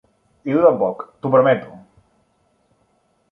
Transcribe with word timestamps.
"I 0.51 0.55
tu 0.55 0.61
tampoc, 0.63 1.03
t'ho 1.25 1.31
prometo!" 1.35 1.75